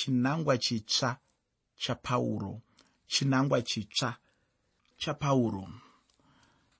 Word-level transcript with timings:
chinangwa 0.00 0.58
chitsva 0.58 1.18
chapauro 1.76 2.62
chinangwa 3.06 3.62
chitsva 3.62 4.16
chapauro 4.96 5.68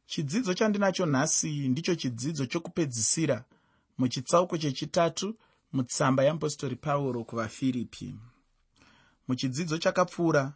chidzidzo 0.06 0.54
chandinacho 0.54 1.06
nhasi 1.06 1.68
ndicho 1.68 1.94
chidzidzo 1.94 2.46
chokupedzisira 2.46 3.44
muchitsauko 3.98 4.58
chechitatu 4.58 5.38
mutsamba 5.72 6.24
yeapostori 6.24 6.76
pauro 6.76 7.24
kuvafiripi 7.24 8.14
muchidzidzo 9.28 9.78
chakapfuura 9.78 10.54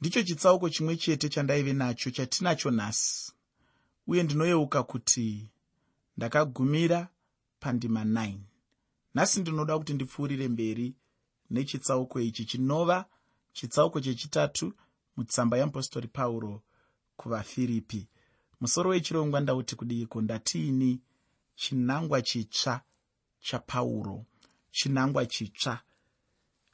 ndicho 0.00 0.22
chitsauko 0.22 0.70
chimwe 0.70 0.96
chete 0.96 1.28
chandaive 1.28 1.72
nacho 1.72 2.10
chatinacho 2.10 2.70
nhasi 2.70 3.32
uye 4.06 4.22
ndinoyeuka 4.22 4.82
kuti 4.82 5.48
ndakagumira 6.16 7.08
pandima 7.60 8.04
9 8.04 8.38
nhasi 9.14 9.40
ndinoda 9.40 9.78
kuti 9.78 9.94
ndipfuurire 9.94 10.48
mberi 10.48 10.94
nechitsauko 11.52 12.20
ichi 12.20 12.44
chinova 12.44 12.98
chitsauko 13.52 14.00
chechitatu 14.00 14.72
mutsamba 15.16 15.56
yeapostori 15.56 16.08
pauro 16.08 16.62
kuvafiripi. 17.16 18.08
Musoro 18.60 18.90
wechirongwa 18.90 19.40
ndauti 19.40 19.76
kudiko 19.76 20.20
ndatiini 20.22 21.00
chinangwa 21.54 22.22
chitsva 22.22 22.80
chapauro 23.40 24.24
chinangwa 24.70 25.26
chitsva 25.26 25.80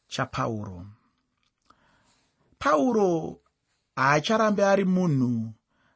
chapauro 0.09 0.87
pauro. 2.59 3.41
Haacharambe 3.97 4.65
ari 4.67 4.85
munhu 4.85 5.53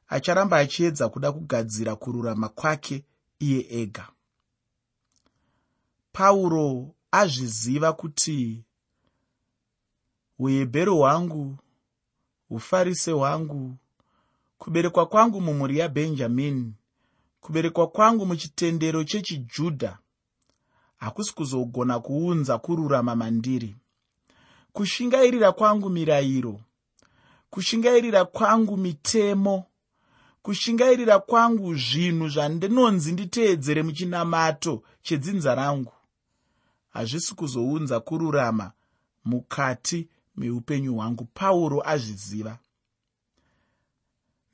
acharamba 0.08 0.56
achiedza 0.58 1.08
kuda 1.08 1.32
kugadzira 1.32 1.96
kururama 1.96 2.48
kwake 2.48 3.04
iye 3.38 3.66
ega. 3.82 4.08
Pauro 6.12 6.94
azviziva 7.10 7.92
kuti 7.92 8.64
uhebheru 10.38 10.96
hwangu 10.98 11.56
ufarise 12.50 13.12
hwangu 13.12 13.76
kuberekwa 14.58 15.06
kwangu 15.06 15.40
mumhuri 15.40 15.78
yabhenjamini 15.78 16.74
kuberekwa 17.40 17.86
kwangu 17.86 18.26
muchitendero 18.26 19.04
chechijudha 19.04 19.98
hakusi 20.96 21.34
kuzogona 21.34 22.00
kuunza 22.00 22.58
kururama 22.58 23.16
mandiri. 23.16 23.76
Kushingairira 24.72 25.52
kwangu 25.52 25.90
mirayiro 25.90 26.60
kushingairira 27.50 28.24
kwangu 28.24 28.76
mitemo 28.76 29.64
kushingairira 30.42 31.18
kwangu 31.18 31.74
zvinhu 31.74 32.28
zvandinonzi 32.28 33.12
nditeedzere 33.12 33.82
muchinamato 33.82 34.82
chedzinza 35.02 35.54
rangu. 35.54 35.92
Hazvisi 36.90 37.34
kuzounza 37.34 38.00
kururama 38.00 38.72
mukati 39.24 40.08
meupenyu 40.36 40.94
hwangu 40.94 41.24
pauro 41.24 41.82
azviziva. 41.88 42.58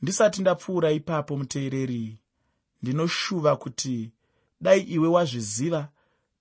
Ndisati 0.02 0.40
ndapfuura 0.40 0.90
ipapo 0.92 1.36
muteereri 1.36 2.18
ndinoshuva 2.82 3.56
kuti 3.56 4.12
dai 4.60 4.80
iwe 4.80 5.08
wazviziva 5.08 5.88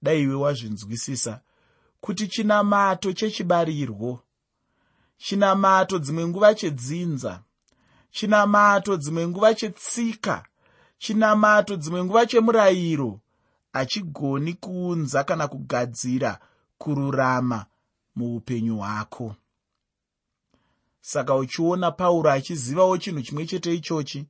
dai 0.02 0.22
iwe 0.22 0.36
wazvinzwisisa 0.36 1.42
kuti 2.02 2.28
chinamato 2.28 3.14
chechibarirwo 3.14 4.24
chinamato 5.18 6.00
dzimwe 6.00 6.28
nguva 6.28 6.56
chedzinza 6.56 7.44
chinamato 8.12 8.98
dzimwe 8.98 9.28
nguva 9.28 9.54
chetsika 9.54 10.46
chinamato 10.98 11.76
dzimwe 11.76 12.04
nguva 12.04 12.26
chemurayiro 12.26 13.20
hachigoni 13.74 14.54
kuunza 14.54 15.24
kana 15.24 15.48
kugadzira 15.48 16.40
kururama 16.78 17.66
muupenyu 18.18 18.78
hwako. 18.78 19.36
Saka 21.02 21.36
uchiona 21.36 21.92
pauro 21.92 22.32
achizivawo 22.32 22.98
chinhu 22.98 23.22
chimwe 23.22 23.46
chete 23.46 23.74
ichochi 23.76 24.26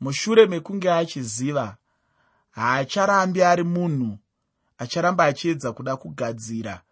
mushure 0.00 0.46
mekunge 0.46 0.90
achiziva 0.92 1.76
haacharambi 2.50 3.42
ari 3.42 3.62
munhu 3.64 4.18
acharamba 4.78 5.24
achiedza 5.24 5.72
kuda 5.72 5.96
kugadzira 5.96 6.82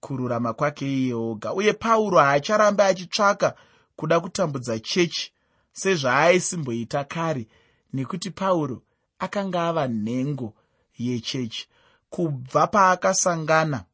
kururama 0.00 0.52
kwake 0.52 0.86
iye 0.98 1.14
oga. 1.14 1.52
Uye 1.52 1.72
pauro 1.72 2.18
haacharambi 2.18 2.82
achitsvaka 2.82 3.54
kuda 3.96 4.20
kutambudza 4.20 4.78
chechi 4.78 5.32
sezvaaisimboita 5.72 7.04
kare 7.04 7.46
nekuti 7.92 8.30
pauro 8.30 8.82
akanga 9.18 9.68
ava 9.68 9.88
nhengo 9.88 10.54
yechechi. 10.98 11.68
Kubva 12.10 12.66
paakasangana 12.66 13.84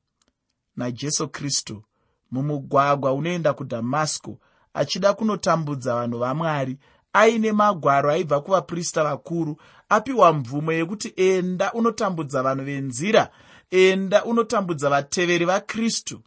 najesu 0.80 1.28
kristu 1.28 1.82
mumugwagwa 2.30 3.12
unoenda 3.12 3.52
kudhamasiko 3.54 4.38
achida 4.74 5.14
kunotambudza 5.14 5.94
vanhu 5.94 6.18
vamwari. 6.18 6.78
Aine 7.12 7.52
magwaro 7.52 8.10
aibva 8.10 8.40
kuvaprista 8.40 9.04
vakuru 9.04 9.56
apiwa 9.88 10.32
mvumo 10.32 10.72
yekuti 10.72 11.12
enda 11.16 11.72
unotambudza 11.72 12.42
vanhu 12.42 12.64
venzira 12.64 13.30
enda 13.70 14.24
unotambudza 14.24 14.90
vateveri 14.90 15.44
vakristu. 15.44 16.20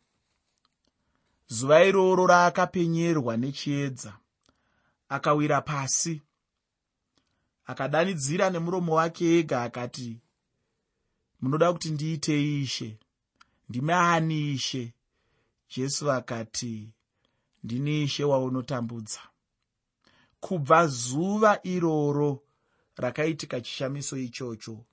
Zuva 1.48 1.84
iroro 1.86 2.28
raakapenyerwa 2.28 3.38
nechiedza. 3.38 4.14
Akawira 5.10 5.62
pasi. 5.62 6.22
Akadanidzira 7.66 8.50
nemuromo 8.50 8.94
wake 8.96 9.40
ega 9.40 9.64
akati 9.64 10.20
munoda 11.42 11.74
kuti 11.74 11.90
ndiitei 11.92 12.62
ishe 12.62 12.98
ndimi 13.70 13.94
ani 13.94 14.52
ishe 14.52 14.94
jesu 15.76 16.12
akati 16.12 16.90
ndini 17.64 18.04
ishe 18.04 18.24
waunotambudza. 18.24 19.20
Kubva 20.40 20.88
zuva 20.88 21.60
iroro 21.64 22.44
rakaitika 22.96 23.62
chishamiso 23.62 24.18
ichocho 24.18 24.86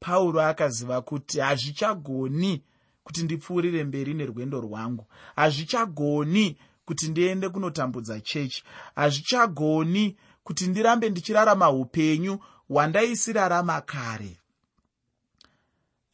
pauro 0.00 0.40
akaziva 0.42 1.02
kuti 1.02 1.40
hazvichagoni 1.40 2.62
kuti 3.04 3.22
ndipfuurire 3.22 3.84
mberi 3.84 4.14
nerwendo 4.14 4.60
rwangu. 4.60 5.06
Hazvichagoni 5.36 6.56
kuti 6.84 7.08
ndiende 7.08 7.48
kunotambudza 7.48 8.20
chechi. 8.20 8.64
Hazvichagoni 8.94 10.16
kuti 10.44 10.66
ndirambe 10.66 11.10
ndichirarama 11.10 11.70
upenyu 11.70 12.38
hwandaisirarama 12.68 13.80
kare 13.80 14.38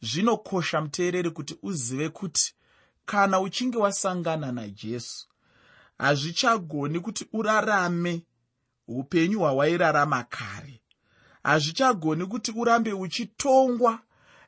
zvinokosha 0.03 0.81
muteereri 0.81 1.29
kuti 1.31 1.57
uzive 1.63 2.09
kuti 2.09 2.53
kana 3.05 3.39
uchinge 3.39 3.77
wasangana 3.77 4.51
najesu 4.51 5.27
hazvichagoni 5.97 6.99
kuti 6.99 7.27
urarame 7.33 8.21
upenyu 8.87 9.39
hwawairarama 9.39 10.23
kare. 10.23 10.81
Hazvichagoni 11.43 12.25
kuti 12.25 12.51
urambe 12.55 12.93
uchitongwa 12.93 13.99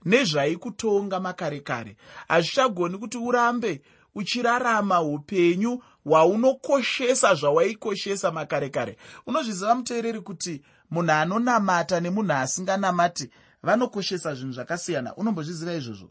nezvaikutonga 0.05 1.19
makare 1.19 1.59
kare. 1.59 1.97
Hazvichagoni 2.27 2.97
kuti 2.97 3.17
urambe 3.17 3.81
uchirarama 4.15 5.01
upenyu 5.01 5.83
hwaunokoshesa 6.05 7.35
zvawaikoshesa 7.35 8.31
makare 8.31 8.69
kare. 8.69 8.97
Unozviziva 9.27 9.75
muteereri 9.75 10.21
kuti 10.21 10.61
munhu 10.91 11.11
anonamata 11.11 11.99
nemunhu 11.99 12.33
asinganamati 12.33 13.29
vanokoshesa 13.65 14.35
zvinhu 14.35 14.53
zvakasiyana. 14.53 15.15
Unombozviziva 15.15 15.73
izvozvo? 15.73 16.09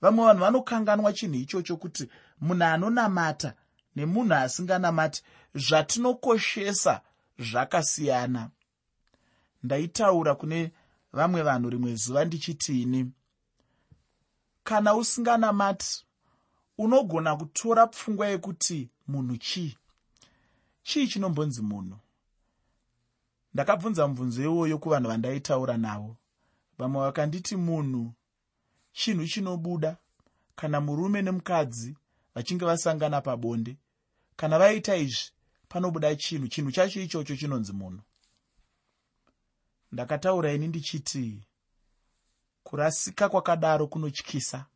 Vamwe 0.00 0.24
vanhu 0.24 0.40
vanokanganwa 0.40 1.12
chinhu 1.12 1.34
ichocho 1.34 1.76
kuti 1.76 2.08
munhu 2.40 2.64
anonamata 2.64 3.54
nemunhu 3.96 4.34
asinganamati 4.34 5.22
zvatinokoshesa 5.54 7.00
zvakasiyana. 7.38 8.50
Ndaitaura 9.62 10.34
kune 10.34 10.72
vamwe 11.12 11.42
vanhu 11.42 11.70
rimwe 11.70 11.94
zuva 11.94 12.24
ndichitiini 12.24 13.12
kana 14.64 14.94
usinganamati 14.94 16.04
unogona 16.78 17.36
kutora 17.36 17.86
pfungwa 17.86 18.28
yekuti 18.28 18.90
munhu 19.08 19.36
chii? 19.36 19.76
Chii 20.82 21.08
chinombonzi 21.08 21.62
munhu? 21.62 21.98
Ndakabvunza 23.54 24.08
mubvunzo 24.08 24.42
iwoyo 24.42 24.78
kuvanhu 24.78 25.08
vandaitaura 25.08 25.76
navo 25.76 26.16
vamwe 26.78 27.00
vakanditi 27.02 27.56
munhu 27.56 28.12
chinhu 28.92 29.26
chinobuda. 29.26 29.96
Kana 30.56 30.80
murume 30.80 31.22
nemukadzi 31.22 31.96
vachinge 32.34 32.64
vasangana 32.64 33.20
pabonde 33.20 33.76
kana 34.36 34.58
vaita 34.58 34.96
izvi 34.96 35.30
panobuda 35.68 36.16
chinhu 36.16 36.48
chinhu 36.48 36.72
chacho 36.72 37.00
ichocho 37.00 37.36
chinonzi 37.36 37.72
munhu. 37.72 38.02
Ndakataura 39.92 40.52
ini 40.52 40.68
ndichiti 40.68 41.46
kurasika 42.62 43.28
kwakadaro 43.28 43.86
kunotyisa 43.86 44.66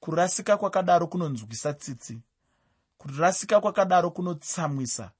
kurasika 0.00 0.56
kwakadaro 0.56 1.06
kunonzwisa 1.06 1.72
tsitsi 1.74 2.20
kurasika 2.98 3.60
kwakadaro 3.60 4.10
kunotsamwisa 4.10 5.10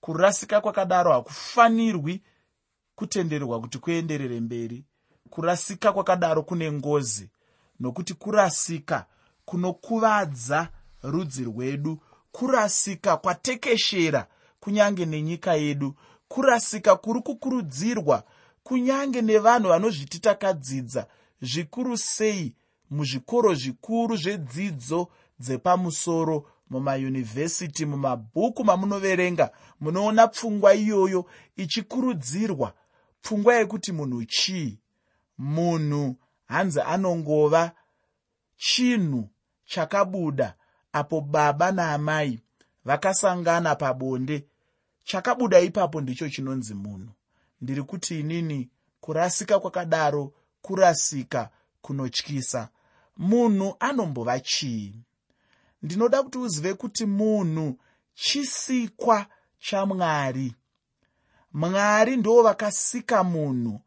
kurasika 0.00 0.60
kwakadaro 0.60 1.12
hakufanirwi 1.12 2.22
kutenderwa 2.94 3.60
kuti 3.60 3.78
kuenderere 3.78 4.40
mberi 4.40 4.84
kurasika 5.32 5.92
kwakadaro 5.92 6.42
kune 6.42 6.72
ngozi 6.72 7.30
nokuti 7.80 8.14
kurasika 8.14 9.06
kunokuvadza 9.44 10.68
rudzi 11.02 11.44
rwedu. 11.44 11.98
Kurasika 12.32 13.16
kwatekeshera 13.16 14.26
kunyange 14.60 15.06
nenyika 15.06 15.54
yedu. 15.54 15.94
Kurasika 16.28 16.96
kuri 16.96 17.20
kukurudzirwa 17.20 18.24
kunyange 18.62 19.22
nevanhu 19.22 19.68
vanozviti 19.68 20.18
takadzidza 20.18 21.06
zvikuru 21.42 21.98
sei 21.98 22.54
muzvikoro 22.90 23.54
zvikuru 23.54 24.16
zvedzidzo 24.16 25.08
dzepamusoro 25.40 26.46
mumayunivhesiti 26.70 27.86
mumabhuku 27.86 28.64
mamunoverenga. 28.64 29.50
Munoona 29.80 30.28
pfungwa 30.28 30.74
iyoyo 30.74 31.24
ichikurudzirwa. 31.56 32.74
Pfungwa 33.22 33.54
yekuti 33.54 33.92
munhu 33.92 34.24
chii 34.24 34.78
munhu 35.42 36.16
hanzi 36.44 36.80
anongova 36.80 37.72
chinhu 38.56 39.28
chakabuda 39.64 40.54
apo 40.92 41.20
baba 41.20 41.72
naamai 41.72 42.40
vakasangana 42.84 43.74
pabonde. 43.74 44.46
Chakabuda 45.04 45.60
ipapo 45.60 46.00
ndicho 46.00 46.28
chinonzi 46.28 46.74
munhu. 46.74 47.12
Ndiri 47.60 47.82
kuti 47.82 48.20
inini 48.20 48.70
kurasika 49.00 49.60
kwakadaro 49.60 50.32
kurasika 50.62 51.50
kunotyisa. 51.82 52.68
Munhu 53.16 53.76
anombova 53.80 54.40
chii? 54.40 54.94
Ndinoda 55.82 56.22
kuti 56.22 56.38
uzive 56.38 56.74
kuti 56.74 57.06
munhu 57.06 57.78
chisikwa 58.14 59.26
chamwari 59.58 60.54
mwari. 61.52 62.16
Ndo 62.16 62.42
vakasika 62.42 63.24
munhu 63.24 63.80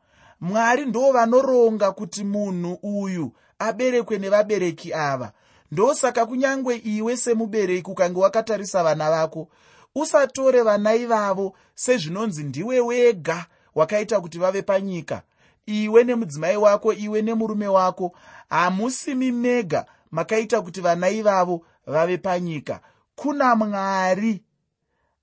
mwari 0.45 0.85
ndo 0.85 1.11
vanoronga 1.11 1.91
kuti 1.91 2.23
munhu 2.23 2.79
uyu 2.83 3.31
aberekwe 3.59 4.17
nevabereki 4.19 4.93
ava. 4.93 5.31
Ndosaka 5.71 6.25
kunyange 6.25 6.75
iwe 6.75 7.17
semubereki 7.17 7.91
ukange 7.91 8.19
wakatarisa 8.19 8.83
vana 8.83 9.11
vako 9.11 9.47
usatore 9.95 10.61
vana 10.61 10.95
ivavo 10.95 11.53
sezvinonzi 11.75 12.43
ndiwe 12.43 12.79
wega 12.79 13.45
wakaita 13.75 14.21
kuti 14.21 14.37
vave 14.39 14.61
panyika. 14.61 15.21
Iwe 15.65 16.03
nemudzimai 16.03 16.57
wako 16.57 16.93
iwe 16.93 17.21
nemurume 17.21 17.67
wako 17.67 18.11
hamusimi 18.49 19.31
mega 19.31 19.85
makaita 20.11 20.61
kuti 20.61 20.81
vana 20.81 21.09
ivavo 21.09 21.61
vave 21.87 22.17
panyika. 22.17 22.79
Kuna 23.15 23.55
mwari 23.55 24.41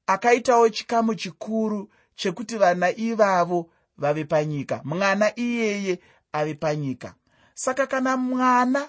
akaitawo 0.06 0.68
chikamu 0.68 1.14
chikuru 1.14 1.88
chekuti 2.14 2.56
vana 2.56 2.96
ivavo 2.96 3.68
vave 4.02 4.24
panyika. 4.24 4.80
Mwana 4.84 5.32
iyeye 5.38 5.98
ave 6.32 6.54
panyika. 6.54 7.14
Saka 7.54 7.86
kana 7.86 8.16
mwana 8.16 8.88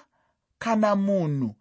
kana 0.58 0.96
munhu 0.96 1.54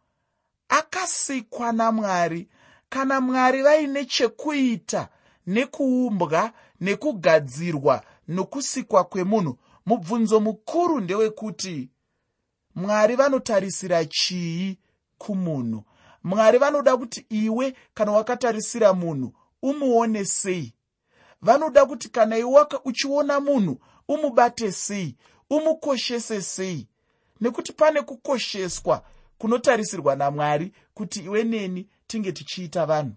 akasikwa 0.70 1.72
namwari 1.72 2.50
kana 2.90 3.22
mwari 3.22 3.62
vaine 3.64 4.06
chekuita 4.06 5.10
nekuumbwa 5.48 6.52
nekugadzirwa 6.82 8.04
nokusikwa 8.28 9.04
kwemunhu 9.04 9.58
mubvunzo 9.86 10.40
mukuru 10.40 11.00
ndewekuti 11.00 11.90
mwari 12.76 13.16
vanotarisira 13.16 14.06
chii 14.06 14.80
kumunhu? 15.18 15.84
Mwari 16.24 16.58
vanoda 16.58 16.98
kuti 16.98 17.26
iwe 17.30 17.76
kana 17.94 18.12
wakatarisira 18.12 18.94
munhu 18.94 19.34
umuone 19.62 20.26
sei 20.26 20.74
vanoda 21.44 21.86
kuti 21.86 22.10
kana 22.10 22.38
iwe 22.38 22.66
uchiona 22.86 23.40
munhu 23.40 23.80
umubate 24.08 24.72
sei 24.72 25.16
umukoshese 25.50 26.42
sei? 26.42 26.88
Nekuti 27.42 27.74
pane 27.74 28.02
kukosheswa 28.02 29.04
kunotarisirwa 29.38 30.16
namwari 30.16 30.74
kuti 30.94 31.20
iwe 31.20 31.44
neni 31.44 31.90
tinge 32.08 32.32
tichiita 32.32 32.86
vanhu. 32.86 33.14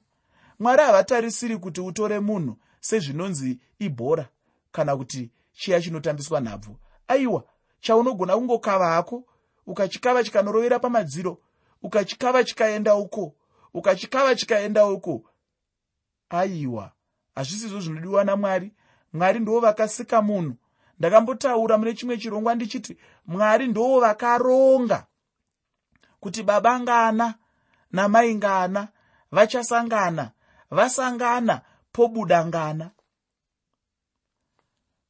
Mwari 0.58 0.82
havatarisiri 0.82 1.58
kuti 1.58 1.80
utore 1.80 2.20
munhu 2.20 2.56
sezvinonzi 2.80 3.58
ibhora 3.78 4.28
kana 4.72 4.96
kuti 4.96 5.30
chiya 5.52 5.80
chinotambiswa 5.80 6.40
nhabvu. 6.40 6.76
Aiwa 7.08 7.44
chaunogona 7.80 8.36
kungokava 8.36 8.86
hako? 8.86 9.24
Ukachikava 9.66 10.24
chikanorovera 10.24 10.78
pamadziro 10.78 11.38
ukachikava 11.82 12.44
chikaenda 12.44 12.94
uko 12.94 13.34
ukachikava 13.74 14.34
chikaenda 14.34 14.86
uko. 14.86 15.22
Aiwa 16.28 16.92
hazvisizvo 17.36 17.80
zvinodiwa 17.80 18.24
namwari. 18.24 18.72
Mwari 19.12 19.40
ndo 19.40 19.60
vakasika 19.60 20.22
munhu. 20.22 20.54
Ndakambotaura 20.98 21.78
mune 21.78 21.94
chimwe 21.94 22.18
chirongwa 22.18 22.54
ndichiti 22.54 22.96
mwari 23.26 23.66
ndo 23.68 24.00
vakaronga 24.00 25.06
kuti 26.20 26.42
baba 26.42 26.80
ngana 26.80 27.34
namai 27.92 28.34
ngana 28.34 28.88
vachasangana 29.30 30.30
vasangana 30.70 31.60
pobuda 31.92 32.46
ngana 32.46 32.90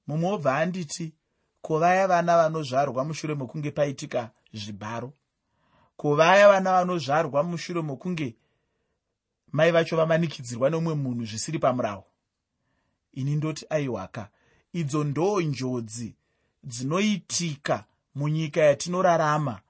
mumwe 0.06 0.30
wobva 0.30 0.56
anditi 0.56 1.14
kuvaya 1.62 2.06
vana 2.08 2.36
vanozvarwa 2.36 3.04
mushure 3.04 3.34
mekunge 3.34 3.70
paitika 3.70 4.30
zvibharo. 4.52 5.12
Kuvaya 5.96 6.48
vana 6.48 6.72
vanozvarwa 6.72 7.42
mushure 7.42 7.82
mekunge 7.82 8.36
mai 9.52 9.70
vacho 9.72 9.96
vamanikidzirwa 9.96 10.70
neumwe 10.70 10.94
munhu 10.94 11.24
zvisiri 11.24 11.58
pamurawo 11.58 12.04
ini 13.16 13.36
ndoti 13.36 13.66
aiwaka. 13.70 14.28
Idzo 14.72 15.04
ndo 15.04 15.40
njodzi 15.40 16.14
dzinoitika 16.64 17.84
munyika 18.14 18.60
yatinorarama. 18.60 19.60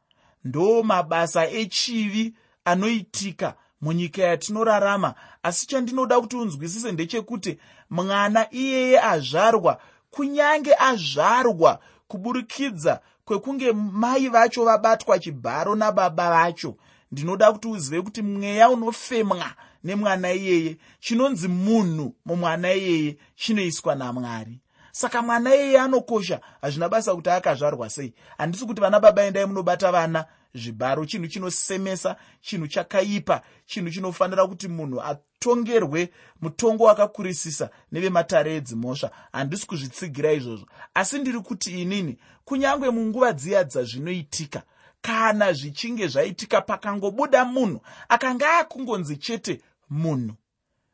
Ndo 0.45 0.83
mabasa 0.83 1.51
echivi 1.51 2.35
anoitika 2.65 3.55
munyika 3.81 4.23
yatinorarama. 4.23 5.15
Asi 5.43 5.67
chandinoda 5.67 6.21
kuti 6.21 6.37
unzwisise 6.37 6.93
ndechekuti 6.93 7.59
mwana 7.91 8.55
iyeye 8.55 9.01
azvarwa 9.03 9.81
kunyange 10.11 10.75
azvarwa 10.79 11.81
kuburikidza 12.09 13.01
kwekunge 13.25 13.73
mai 13.73 14.29
vacho 14.29 14.65
vabatwa 14.65 15.19
chibharo 15.19 15.75
nababa 15.75 16.31
vacho 16.31 16.77
ndinoda 17.13 17.53
kuti 17.53 17.69
uzive 17.69 18.03
kuti 18.03 18.23
mweya 18.23 18.71
unofemwa 18.71 19.55
nemwana 19.87 20.33
iyeye 20.33 20.77
chinonzi 21.01 21.49
munhu 21.49 22.15
mumwana 22.25 22.75
iyeye 22.75 23.17
chinoiswa 23.37 23.95
namwari. 23.95 24.61
Saka 24.93 25.23
mwana 25.23 25.55
iyeye 25.55 25.81
anokosha 25.81 26.41
hazvina 26.61 26.89
basa 26.89 27.15
kuti 27.15 27.31
akazvarwa 27.31 27.91
sei. 27.91 28.15
Handisi 28.39 28.67
kuti 28.67 28.81
vana 28.81 29.01
baba 29.01 29.25
endai 29.25 29.47
munobata 29.47 29.93
vana. 29.93 30.25
Zvibharo 30.55 31.05
chinhu 31.05 31.29
chinosemesa 31.29 32.17
chinhu 32.41 32.69
chakaipa 32.69 33.43
chinhu 33.67 33.91
chinofanira 33.91 34.47
kuti 34.47 34.69
munhu 34.69 35.03
atongerwe 35.03 36.11
mutongo 36.41 36.85
wakakurisisa 36.85 37.71
nevematare 37.93 38.57
edzimhosva 38.57 39.11
handisi 39.33 39.67
kuzvitsigira 39.67 40.33
izvozvo. 40.33 40.67
Asi 40.95 41.19
ndiri 41.19 41.41
kuti 41.41 41.83
inini 41.83 42.17
kunyange 42.45 42.91
munguva 42.91 43.33
dziya 43.33 43.65
dzazvinoitika 43.65 44.63
kana 45.03 45.53
zvichinge 45.53 46.09
zvaitika 46.09 46.61
pakangobuda 46.61 47.45
munhu 47.45 47.81
akanga 48.09 48.59
akungonzi 48.59 49.17
chete 49.17 49.61
munhu. 49.91 50.35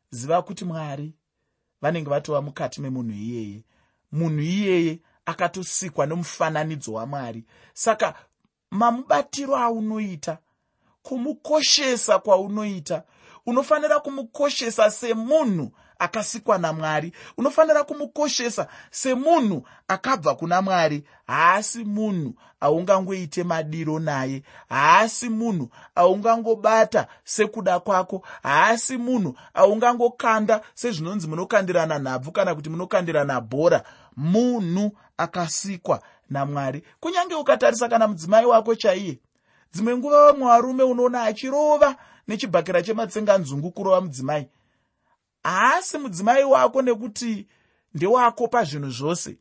Ziva 0.09 0.41
kuti 0.41 0.65
mwari 0.65 1.13
vanenge 1.81 2.09
vatova 2.09 2.41
mukati 2.41 2.81
memunhu 2.81 3.13
iyeye. 3.13 3.63
Munhu 4.11 4.41
iyeye 4.41 4.99
akatosikwa 5.25 6.05
nomufananidzo 6.05 6.93
wamwari. 6.93 7.43
Saka 7.73 8.15
mamubatiro 8.71 9.57
aunoita 9.57 10.37
kumukoshesa 11.03 12.19
kwaunoita 12.19 13.03
unofanira 13.45 13.99
kumukoshesa 13.99 14.91
semunhu 14.91 15.71
akasikwa 16.03 16.57
namwari. 16.57 17.13
Unofanira 17.37 17.83
kumukoshesa 17.83 18.67
semunhu 18.91 19.67
akabva 19.87 20.35
kuna 20.35 20.61
mwari. 20.61 21.03
Haasi 21.27 21.83
munhu 21.85 22.33
aungangoite 22.59 23.43
madiro 23.43 23.99
naye. 23.99 24.43
Haasi 24.69 25.29
munhu 25.29 25.69
aungangobata 25.95 27.07
sekuda 27.23 27.79
kwako. 27.79 28.25
Haasi 28.43 28.97
munhu 28.97 29.35
aungangokanda 29.53 30.61
sezvinonzi 30.73 31.27
munokandirana 31.27 31.99
nhabvu 31.99 32.31
kana 32.31 32.55
kuti 32.55 32.69
munokandirana 32.69 33.41
bhora. 33.41 33.83
Munhu 34.17 34.91
akasikwa 35.17 36.01
namwari. 36.29 36.83
Kunyange 36.99 37.35
ukatarisa 37.35 37.89
kana 37.89 38.07
mudzimai 38.07 38.45
wako 38.45 38.75
chaiye 38.75 39.19
dzimwe 39.73 39.97
nguva 39.97 40.25
vamwe 40.31 40.47
varume 40.47 40.83
unoona 40.83 41.23
achirova 41.23 41.95
nechibhakira 42.27 42.81
chematsenganzungu 42.81 43.71
kurova 43.71 44.01
mudzimai 44.01 44.47
haasi 45.43 45.97
mudzimai 45.97 46.43
wako 46.43 46.81
nekuti 46.81 47.47
ndewako 47.93 48.47
pazvinhu 48.47 48.89
zvose. 48.89 49.37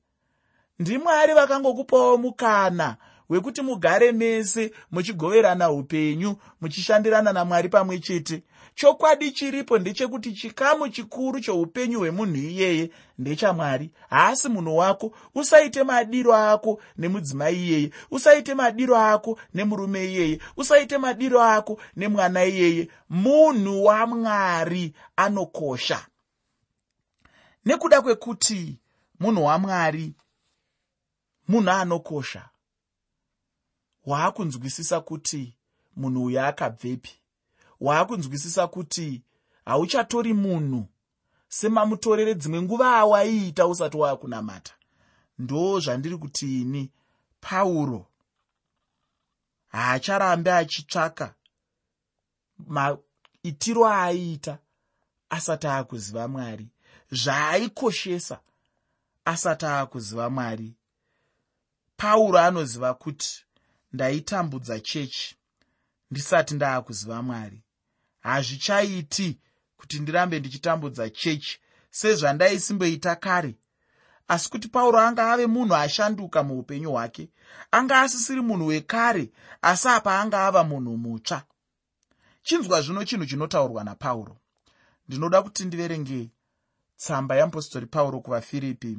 Ndimwari 0.78 1.35
vakangokupawo 1.35 2.16
mukana 2.18 2.97
hwekuti 3.28 3.62
mugare 3.62 4.12
mese 4.12 4.73
muchigoverana 4.90 5.71
upenyu 5.71 6.37
muchishandirana 6.61 7.32
namwari 7.32 7.68
pamwe 7.68 7.99
chete 7.99 8.42
chokwadi 8.74 9.32
chiripo 9.32 9.78
ndechekuti 9.78 10.32
chikamu 10.32 10.88
chikuru 10.88 11.40
choupenyu 11.40 11.98
hwemunhu 11.98 12.36
iyeye 12.36 12.90
ndechamwari. 13.18 13.90
Haasi 14.10 14.48
munhu 14.48 14.76
wako 14.76 15.12
usaite 15.34 15.82
madiro 15.84 16.34
ako 16.34 16.80
nemudzimai 16.96 17.56
iyeye 17.56 17.90
usaite 18.10 18.54
madiro 18.54 18.96
ako 18.96 19.38
nemurume 19.54 20.04
iyeye 20.06 20.38
usaite 20.56 20.98
madiro 20.98 21.42
ako 21.42 21.80
nemwana 21.96 22.44
iyeye. 22.44 22.88
Munhu 23.08 23.84
wamwari 23.84 24.94
anokosha. 25.16 26.06
Nekuda 27.64 28.02
kwekuti 28.02 28.78
munhu 29.20 29.44
wamwari 29.44 30.14
munhu 31.48 31.70
anokosha 31.70 32.48
waakunzwisisa 34.06 35.00
kuti 35.00 35.56
munhu 35.96 36.24
uyu 36.24 36.40
akabvepi 36.40 37.21
waakunzwisisa 37.82 38.66
kuti 38.68 39.22
hauchatori 39.64 40.32
munhu 40.34 40.88
semamutorere 41.48 42.34
dzimwe 42.34 42.62
nguva 42.62 42.96
awaiita 42.96 43.66
usati 43.66 43.96
waakunamata. 43.96 44.74
Ndo 45.38 45.80
zvandiri 45.80 46.16
kuti 46.16 46.60
ini 46.62 46.90
pauro 47.40 48.06
haacharambe 49.68 50.52
achitsvaka 50.52 51.34
maitiro 52.74 53.82
aaiita 53.88 54.58
asati 55.30 55.66
aakuziva 55.66 56.28
mwari 56.28 56.66
zvaaikoshesa 57.12 58.40
asati 59.24 59.66
aakuziva 59.66 60.30
mwari. 60.30 60.74
Pauro 61.96 62.38
anoziva 62.38 62.94
kuti 62.94 63.44
ndaitambudza 63.92 64.80
chechi 64.80 65.36
ndisati 66.10 66.54
ndaakuziva 66.54 67.22
mwari 67.22 67.62
hazvichaiti 68.22 69.38
kuti 69.76 69.98
ndirambe 70.00 70.38
ndichitambudza 70.40 71.10
chechi 71.10 71.60
sezvandaisimboita 71.90 73.16
kare. 73.16 73.54
Asi 74.28 74.50
kuti 74.50 74.68
pauro 74.68 74.98
anga 75.00 75.32
ave 75.32 75.46
munhu 75.46 75.74
ashanduka 75.74 76.42
muupenyu 76.42 76.90
hwake 76.90 77.30
anga 77.70 78.00
asisiri 78.00 78.40
munhu 78.40 78.66
wekare 78.66 79.30
asi 79.62 79.88
apa 79.88 80.20
anga 80.20 80.46
ava 80.46 80.64
munhu 80.64 80.96
mutsva. 80.96 81.42
Chinzwa 82.42 82.82
zvino 82.82 83.04
chinhu 83.04 83.26
chinotaurwa 83.26 83.84
napauro. 83.84 84.36
Ndinoda 85.08 85.42
kuti 85.42 85.64
ndiverenge 85.64 86.30
tsamba 86.96 87.36
yeapostori 87.36 87.86
pauro 87.86 88.20
kuvafiripi 88.20 88.98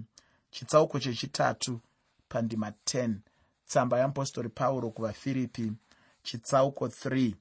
chitsauko 0.51 0.99
chechitatu 0.99 1.81
pandima 2.29 2.69
10 2.69 3.15
tsamba 3.65 3.97
yeapostori 3.97 4.49
pauro 4.49 4.89
kuvafiripi 4.91 5.71
chitsauko 6.23 6.87
3 6.87 7.33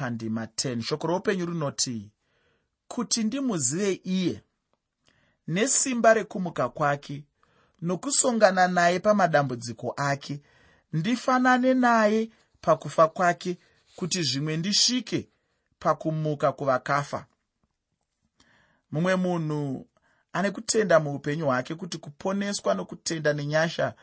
pandima 0.00 0.44
10 0.44 0.82
shoko 0.82 1.06
roupenyu 1.06 1.46
rinoti 1.46 2.10
kuti 2.88 3.24
ndimuzive 3.24 3.92
iye 3.92 4.42
nesimba 5.48 6.14
rekumuka 6.14 6.68
kwake 6.68 7.24
nokusongana 7.82 8.68
naye 8.68 9.00
pamadambudziko 9.00 9.94
ake 9.96 10.42
ndifanane 10.92 11.74
naye 11.74 12.30
pakufa 12.60 13.08
kwake 13.08 13.58
kuti 13.96 14.22
zvimwe 14.22 14.56
ndisvike 14.56 15.28
pakumuka 15.78 16.52
kuvakafa. 16.52 17.26
Mumwe 18.90 19.16
munhu 19.16 19.88
ane 20.32 20.50
kutenda 20.50 21.00
muupenyu 21.00 21.46
hwake 21.46 21.74
kuti 21.74 21.98
kuponeswa 21.98 22.74
nokutenda 22.74 23.32
nenyasha 23.32 23.94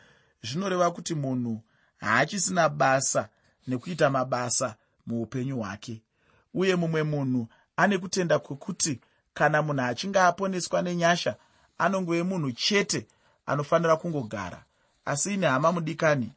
zvinoreva 0.42 0.90
kuti 0.90 1.14
munhu 1.14 1.62
haachisina 1.96 2.68
basa 2.68 3.28
nekuita 3.66 4.10
mabasa 4.10 4.76
muupenyu 5.08 5.56
hwake. 5.58 6.02
Uye 6.54 6.76
mumwe 6.76 7.02
munhu 7.02 7.48
ane 7.76 7.98
kutenda 7.98 8.38
kwekuti 8.38 9.00
kana 9.34 9.62
munhu 9.62 9.82
achinge 9.82 10.20
aponeswa 10.20 10.82
nenyasha 10.82 11.36
anongove 11.78 12.22
munhu 12.22 12.52
chete 12.52 13.06
anofanira 13.46 13.96
kungogara. 13.96 14.64
Asi 15.04 15.34
ine 15.34 15.46
hama 15.46 15.72
mudikani 15.72 16.32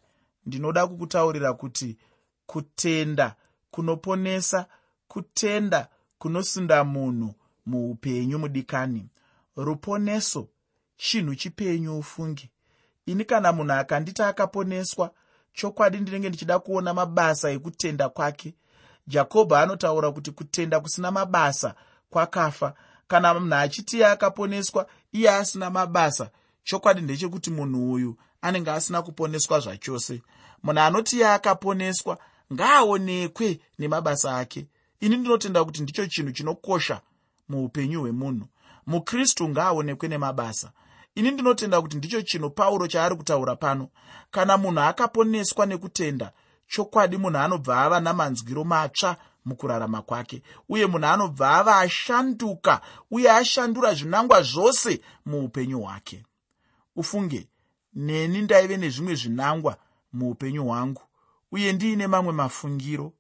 ndinoda 0.46 0.88
kukutaurira 0.88 1.54
kuti 1.54 1.98
kutenda 2.46 3.36
kunoponesa 3.72 4.66
kutenda 5.08 5.88
kunosunda 6.18 6.84
munhu 6.84 7.34
muupenyu 7.66 8.40
mudikani. 8.40 9.10
Ruponeso 9.56 10.48
chinhu 10.98 11.36
chipenyu 11.36 12.00
ufunge. 12.00 12.50
Ini 13.06 13.26
kana 13.26 13.52
munhu 13.54 13.74
akanditi 13.74 14.22
akaponeswa 14.22 15.12
chokwadi 15.54 15.98
ndinenge 15.98 16.30
ndichida 16.30 16.60
kuona 16.60 16.94
mabasa 16.94 17.50
ekutenda 17.52 18.10
kwake 18.10 18.54
jakobho 19.08 19.56
anotaura 19.56 20.12
kuti 20.12 20.32
kutenda 20.32 20.80
kusina 20.80 21.12
mabasa 21.12 21.76
kwakafa. 22.10 22.74
Kana 23.08 23.34
munhu 23.34 23.56
achitiye 23.56 24.06
akaponeswa 24.08 24.88
iye 25.12 25.30
asina 25.30 25.70
mabasa 25.70 26.30
chokwadi 26.64 27.02
ndechekuti 27.02 27.50
munhu 27.52 27.92
uyu 27.94 28.16
anenge 28.42 28.72
asina 28.72 29.02
kuponeswa 29.02 29.60
zvachose. 29.60 30.22
Munhu 30.64 30.80
anotiye 30.82 31.28
akaponeswa 31.28 32.18
ngaaonekwe 32.54 33.60
nemabasa 33.80 34.38
ake. 34.38 34.68
Ini 35.00 35.18
ndinotenda 35.18 35.64
kuti 35.66 35.82
ndicho 35.82 36.08
chinhu 36.08 36.32
chinokosha 36.32 37.02
muupenyu 37.50 38.00
hwemunhu. 38.02 38.48
Mukristu 38.88 39.50
ngaaonekwe 39.50 40.08
nemabasa. 40.10 40.72
Ini 41.16 41.32
ndinotenda 41.32 41.82
kuti 41.82 41.98
ndicho 41.98 42.22
chinhu 42.22 42.50
pauro 42.50 42.88
chaari 42.88 43.16
kutaura 43.16 43.56
pano. 43.56 43.90
Kana 44.32 44.58
munhu 44.58 44.80
akaponeswa 44.82 45.66
nekutenda 45.66 46.32
chokwadi 46.72 47.18
munhu 47.18 47.38
anobva 47.38 47.74
ava 47.84 48.00
namanzwiro 48.00 48.64
matsva 48.64 49.18
mukurarama 49.46 50.02
kwake. 50.02 50.44
Uye 50.70 50.86
munhu 50.88 51.08
anobva 51.08 51.50
ava 51.60 51.78
ashanduka 51.78 52.82
uye 53.12 53.32
ashandura 53.32 53.94
zvinangwa 53.94 54.42
zvose 54.42 55.02
muupenyu 55.26 55.80
hwake. 55.82 56.24
Ufunge 56.96 57.48
neni 57.94 58.42
ndaive 58.42 58.78
nezvimwe 58.78 59.16
zvinangwa 59.16 59.78
muupenyu 60.14 60.64
hwangu 60.66 61.02
uye 61.52 61.74
ndiine 61.74 62.08
mamwe 62.08 62.34
mafungiro. 62.34 63.14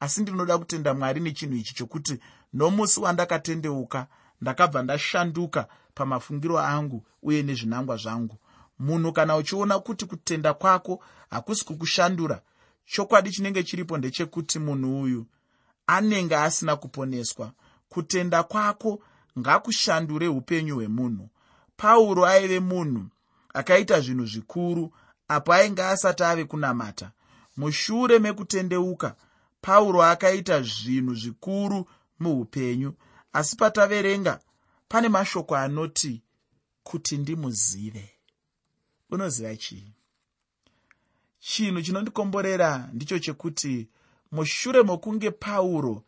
Asi 0.00 0.20
ndinoda 0.22 0.58
kutenda 0.58 0.94
mwari 0.94 1.20
nechinhu 1.20 1.56
ichi 1.56 1.74
chokuti 1.74 2.20
nomusi 2.52 3.00
wandakatendeuka 3.00 4.06
ndakabva 4.40 4.82
ndashanduka 4.82 5.68
pamafungiro 5.94 6.58
angu 6.58 7.06
uye 7.22 7.42
nezvinangwa 7.42 7.96
zvangu. 7.96 8.36
Munhu 8.78 9.12
kana 9.12 9.36
uchiona 9.36 9.78
kuti 9.78 10.06
kutenda 10.06 10.54
kwako 10.54 11.02
hakusi 11.30 11.64
kukushandura 11.64 12.42
chokwadi 12.86 13.30
chinenge 13.30 13.62
chiripo 13.62 13.98
ndechekuti 13.98 14.58
munhu 14.58 15.00
uyu 15.02 15.26
anenge 15.86 16.36
asina 16.36 16.76
kuponeswa. 16.76 17.52
Kutenda 17.88 18.42
kwako 18.42 19.02
ngakushandure 19.38 20.28
upenyu 20.28 20.74
hwemunhu. 20.74 21.28
Pauro 21.76 22.26
aive 22.26 22.60
munhu 22.60 23.04
akaita 23.54 24.00
zvinhu 24.00 24.26
zvikuru 24.26 24.92
apo 25.28 25.52
ainge 25.52 25.82
asati 25.82 26.22
ave 26.24 26.44
kunamata. 26.44 27.12
Mushure 27.56 28.18
mekutendeuka 28.18 29.16
pauro 29.60 30.02
akaita 30.02 30.62
zvinhu 30.62 31.14
zvikuru 31.14 31.88
muupenyu. 32.20 32.94
Asi 33.32 33.56
pataverenga 33.56 34.40
pane 34.88 35.08
mashoko 35.08 35.56
anoti 35.56 36.22
kuti 36.82 37.18
ndimuzive. 37.18 38.10
Unoziva 39.10 39.56
chii 39.56 39.95
chinhu 41.48 41.82
chinondikomborera 41.82 42.88
ndicho 42.92 43.18
chekuti 43.18 43.88
mushure 44.32 44.82
mokunge 44.82 45.30
pauro 45.30 46.04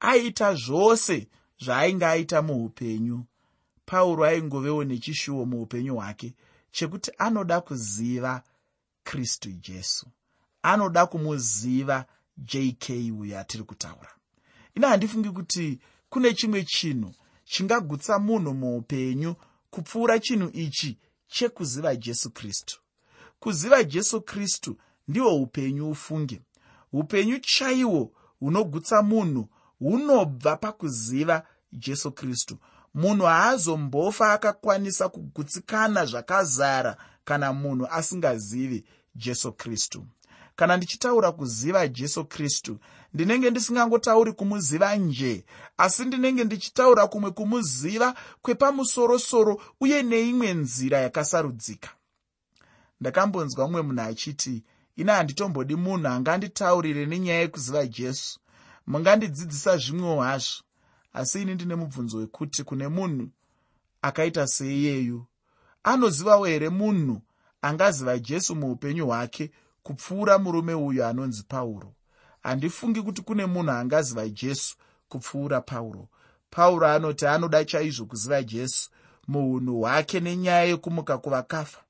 aita 0.00 0.54
zvose 0.54 1.28
zvaainge 1.64 2.06
aita 2.06 2.42
muupenyu 2.42 3.24
pauro 3.86 4.24
aingovewo 4.24 4.84
nechishuwo 4.84 5.44
muupenyu 5.46 5.94
hwake 5.94 6.34
chekuti 6.70 7.10
anoda 7.18 7.60
kuziva 7.60 8.42
kristu 9.04 9.50
jesu 9.50 10.06
anoda 10.62 11.06
kumuziva 11.06 12.06
jk 12.38 12.84
uyo 13.20 13.38
atiri 13.40 13.64
kutaura. 13.64 14.10
Ino 14.74 14.88
handifungi 14.88 15.30
kuti 15.30 15.78
kune 16.08 16.34
chimwe 16.34 16.64
chinhu 16.64 17.14
chingagutsa 17.44 18.18
munhu 18.18 18.54
muupenyu 18.54 19.34
kupfuura 19.70 20.18
chinhu 20.18 20.50
ichi 20.52 20.98
chekuziva 21.28 21.96
jesu 21.96 22.30
kristu 22.30 22.80
kuziva 23.40 23.84
jesu 23.84 24.20
kristu 24.20 24.76
ndihwo 25.08 25.36
upenyu 25.36 25.90
ufunge. 25.90 26.42
Upenyu 26.92 27.38
chaihwo 27.38 28.12
hunogutsa 28.40 29.02
munhu 29.02 29.48
hunobva 29.78 30.56
pakuziva 30.56 31.42
jesu 31.72 32.12
kristu. 32.12 32.58
Munhu 32.94 33.24
haazombofa 33.24 34.32
akakwanisa 34.32 35.08
kugutsikana 35.08 36.06
zvakazara 36.06 36.96
kana 37.24 37.52
munhu 37.52 37.86
asingazivi 37.90 38.84
jesu 39.14 39.52
kristu. 39.52 40.06
Kana 40.56 40.76
ndichitaura 40.76 41.32
kuziva 41.32 41.88
jesu 41.88 42.24
kristu 42.24 42.78
ndinenge 43.14 43.50
ndisingangotauri 43.50 44.32
kumuziva 44.32 44.96
nje 44.96 45.44
asi 45.76 46.04
ndinenge 46.04 46.44
ndichitaura 46.44 47.06
kumwe 47.06 47.30
kumuziva 47.30 48.14
kwepamusorosoro 48.42 49.62
uye 49.80 50.02
neimwe 50.02 50.54
nzira 50.54 50.98
yakasarudzika 50.98 51.95
ndakambonzwa 53.00 53.64
mumwe 53.66 53.82
munhu 53.82 54.02
achiti 54.02 54.62
ina 54.96 55.12
handitombodi 55.14 55.76
munhu 55.76 56.08
anganditaurire 56.08 57.06
nenyaya 57.06 57.40
yekuziva 57.40 57.86
jesu. 57.86 58.40
Mungandidzidzisa 58.86 59.76
zvimwewo 59.76 60.22
hazvo 60.22 60.62
asi 61.12 61.42
ini 61.42 61.54
ndine 61.54 61.74
mubvunzo 61.74 62.16
wekuti 62.18 62.64
kune 62.64 62.88
munhu 62.88 63.28
akaita 64.02 64.46
seiyeyu 64.46 65.26
anozivawo 65.84 66.44
here 66.46 66.68
munhu 66.68 67.20
angaziva 67.62 68.18
jesu 68.18 68.54
muupenyu 68.56 69.06
hwake 69.06 69.50
kupfuura 69.82 70.38
murume 70.38 70.74
uyu 70.74 71.04
anonzi 71.04 71.42
pauro? 71.42 71.94
Handifungi 72.42 73.02
kuti 73.02 73.22
kune 73.22 73.46
munhu 73.46 73.70
angaziva 73.70 74.28
jesu 74.28 74.76
kupfuura 75.08 75.60
pauro. 75.60 76.08
Pauro 76.50 76.86
anoti 76.86 77.26
anoda 77.26 77.64
chaizvo 77.64 78.04
kuziva 78.06 78.42
jesu 78.42 78.90
muunhu 79.28 79.80
hwake 79.80 80.20
nenyaya 80.20 80.64
yekumuka 80.64 81.18
kuvakafa 81.18 81.85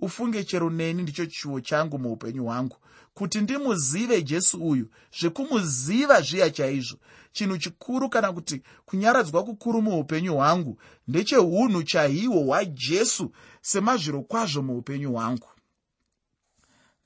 ufunge 0.00 0.44
chero 0.44 0.70
neni 0.70 1.02
ndicho 1.02 1.26
chiwo 1.26 1.60
changu 1.60 1.98
muupenyu 1.98 2.44
hwangu 2.44 2.76
kuti 3.18 3.40
ndimuzive 3.40 4.22
jesu 4.22 4.68
uyu 4.68 4.86
zvekumuziva 5.18 6.20
zviya 6.22 6.50
chaizvo. 6.50 6.98
Chinhu 7.32 7.58
chikuru 7.58 8.08
kana 8.08 8.32
kuti 8.32 8.62
kunyaradzwa 8.84 9.44
kukuru 9.44 9.82
muupenyu 9.82 10.34
hwangu 10.34 10.78
ndecheunhu 11.08 11.82
chaihwo 11.82 12.40
hwajesu 12.44 13.32
semazviro 13.60 14.22
kwazvo 14.22 14.62
muupenyu 14.62 15.12
hwangu. 15.12 15.48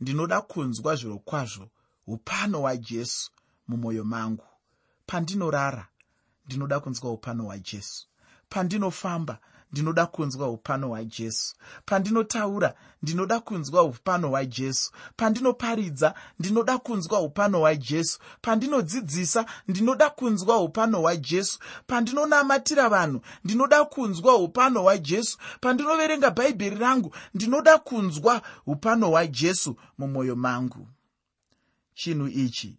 Ndinoda 0.01 0.41
kunzwa 0.41 0.97
zviro 0.97 1.19
kwazvo 1.19 1.69
upano 2.07 2.61
hwajesu 2.61 3.31
mumwoyo 3.69 4.05
mangu. 4.05 4.47
Pandinorara 5.07 5.89
ndinoda 6.47 6.81
kunzwa 6.81 7.13
upano 7.13 7.45
hwajesu 7.45 8.07
pandinofamba 8.49 9.39
ndinoda 9.73 10.07
kunzwa 10.07 10.49
upano 10.51 10.89
hwajesu. 10.89 11.55
Pandinotaura 11.85 12.75
ndinoda 13.03 13.41
kunzwa 13.41 13.83
upano 13.83 14.29
hwajesu. 14.29 14.93
Pandinoparidza 15.17 16.15
ndinoda 16.39 16.79
kunzwa 16.79 17.21
upano 17.21 17.59
hwajesu. 17.59 18.19
Pandinodzidzisa 18.43 19.47
ndinoda 19.69 20.11
kunzwa 20.11 20.61
upano 20.61 21.01
hwajesu. 21.01 21.59
Pandinonamatira 21.87 22.89
vanhu 22.89 23.21
ndinoda 23.45 23.85
kunzwa 23.85 24.37
upano 24.37 24.83
hwajesu. 24.83 25.39
Pandinoverenga 25.61 26.31
bhaibheri 26.31 26.77
rangu 26.77 27.15
ndinoda 27.35 27.79
kunzwa 27.79 28.43
upano 28.67 29.09
hwajesu 29.11 29.77
mumwoyo 29.99 30.37
mangu. 30.37 30.89
Chinhu 31.95 32.29
ichi 32.29 32.79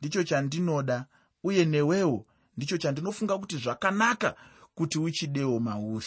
ndicho 0.00 0.22
chandinoda 0.24 1.06
uye 1.44 1.64
newewo 1.64 2.26
ndicho 2.56 2.78
chandinofunga 2.78 3.38
kuti 3.38 3.56
zvakanaka 3.56 4.34
kuti 4.74 4.98
uchidewo 4.98 5.60
mauri 5.60 6.06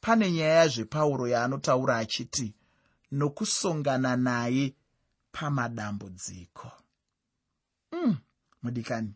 pane 0.00 0.32
nyaya 0.32 0.68
zvepauro 0.68 1.28
yaanotaura 1.28 1.96
achiti 1.96 2.54
nokusongana 3.12 4.16
naye 4.16 4.74
pamadambudziko. 5.32 6.72
Mm, 7.92 8.16
mudikani 8.62 9.14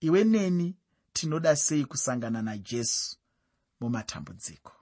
iwe 0.00 0.24
neni 0.24 0.76
tinoda 1.12 1.56
sei 1.56 1.84
kusangana 1.84 2.42
najesu 2.42 3.16
mumatambudziko? 3.80 4.72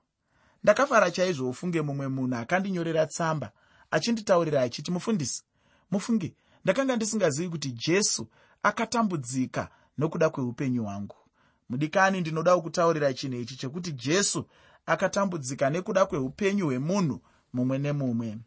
Ndakafara 0.63 1.11
chaizvo 1.11 1.49
ufunge 1.51 1.83
mumwe 1.83 2.09
munhu 2.09 2.37
akandinyorera 2.37 3.07
tsamba 3.07 3.53
achinditaurira 3.91 4.63
achiti 4.63 4.91
mufundisi 4.91 5.43
mufunge 5.91 6.35
ndakanga 6.65 6.97
ndisingazivi 6.97 7.49
kuti 7.49 7.71
jesu 7.73 8.29
akatambudzika 8.63 9.71
nokuda 9.99 10.31
kweupenyu 10.31 10.83
hwangu 10.85 11.17
mudikani 11.69 12.21
ndinoda 12.21 12.57
kukutaurira 12.57 13.15
chinhu 13.15 13.41
ichi 13.41 13.57
chekuti 13.57 13.93
jesu 13.93 14.49
akatambudzika 14.87 15.71
nekuda 15.71 16.07
kweupenyu 16.07 16.65
hwemunhu 16.67 17.21
mumwe 17.53 17.79
nemumwe. 17.79 18.39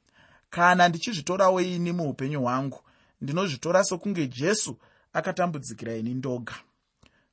Kana 0.50 0.88
ndichizvitorawo 0.90 1.62
ini 1.62 1.92
muupenyu 1.92 2.42
hwangu 2.42 2.80
ndinozvitora 3.22 3.84
sokunge 3.84 4.28
jesu 4.28 4.78
akatambudzikira 5.14 5.96
ini 5.96 6.14
ndoga. 6.14 6.56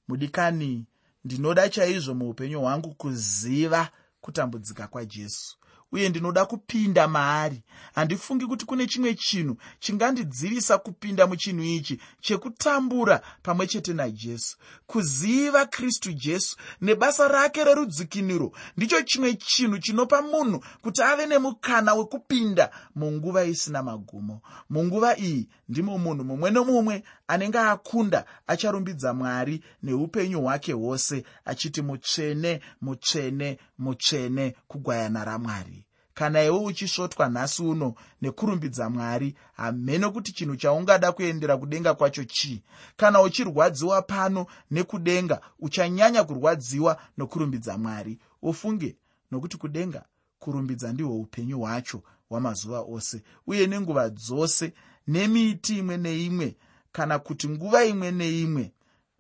Mudikani 0.08 0.87
ndinoda 1.25 1.68
chaizvo 1.68 2.14
muupenyu 2.14 2.61
hwangu 2.61 2.94
kuziva 2.94 3.88
kutambudzika 4.20 4.87
kwajesu 4.88 5.56
uye 5.94 6.08
ndinoda 6.08 6.44
kupinda 6.46 7.08
maari. 7.08 7.62
Handifungi 7.94 8.46
kuti 8.46 8.66
kune 8.66 8.86
chimwe 8.86 9.14
chinhu 9.14 9.56
chingandidzivisa 9.78 10.78
kupinda 10.78 11.26
muchinhu 11.26 11.62
ichi 11.64 12.00
chekutambura 12.20 13.20
pamwe 13.42 13.66
chete 13.66 13.92
najesu. 13.92 14.56
Kuziva 14.86 15.66
kristu 15.66 16.12
jesu 16.12 16.56
nebasa 16.80 17.28
rake 17.28 17.64
rerudzikiniro 17.64 18.52
ndicho 18.76 19.02
chimwe 19.02 19.35
chinhu 19.35 19.78
chinopa 19.78 20.22
munhu 20.22 20.64
kuti 20.83 21.02
ave 21.02 21.26
nemukana 21.26 21.94
wekupinda 21.94 22.70
munguva 22.94 23.44
isina 23.44 23.83
magumo. 23.83 24.40
Munguva 24.70 25.16
iyi 25.18 25.48
ndimo 25.68 25.98
munhu 25.98 26.24
mumwe 26.24 26.50
nomumwe 26.50 27.04
anenge 27.28 27.59
akunda 27.59 28.24
acharumbidza 28.46 29.14
mwari 29.14 29.64
neupenyu 29.83 30.40
hwake 30.42 30.72
hwose 30.72 31.24
achiti 31.44 31.83
mutsvene 31.83 32.61
mutsvene 32.80 33.59
mutsvene 33.78 34.54
kugwayana 34.68 35.24
ramwari 35.24 35.84
kana 36.14 36.42
iwe 36.44 36.59
uchisvotwa 36.59 37.29
nhasi 37.29 37.62
uno 37.62 37.94
nekurumbidza 38.22 38.90
mwari 38.90 39.35
hamene 39.53 40.09
kuti 40.11 40.33
chinhu 40.33 40.57
chaungada 40.57 41.12
kuendera 41.12 41.57
kudenga 41.57 41.94
kwacho 41.94 42.24
chii? 42.24 42.62
Kana 42.96 43.22
uchirwadziwa 43.22 44.03
pano 44.03 44.46
nekudenga 44.70 45.40
uchanyanya 45.59 46.24
kurwadziwa 46.24 47.00
nokurumbidza 47.18 47.79
mwari. 47.79 48.18
Ufunge 48.42 48.96
nokuti 49.31 49.57
kudenga 49.57 50.05
kurumbidza 50.38 50.92
ndihwo 50.92 51.20
upenyu 51.20 51.59
hwacho 51.61 52.03
hwamazuva 52.29 52.81
ose 52.81 53.22
uye 53.46 53.66
nenguva 53.66 54.11
dzose 54.11 54.72
nemiti 55.07 55.79
imwe 55.79 55.96
neimwe 55.96 56.57
kana 56.92 57.18
kuti 57.18 57.48
nguva 57.48 57.85
imwe 57.85 58.11
neimwe 58.11 58.72